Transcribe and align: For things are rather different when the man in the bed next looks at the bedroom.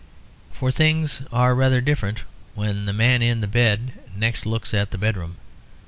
For 0.51 0.71
things 0.71 1.21
are 1.31 1.53
rather 1.53 1.79
different 1.79 2.23
when 2.55 2.85
the 2.85 2.91
man 2.91 3.21
in 3.21 3.39
the 3.41 3.47
bed 3.47 3.91
next 4.15 4.47
looks 4.47 4.73
at 4.73 4.89
the 4.89 4.97
bedroom. 4.97 5.35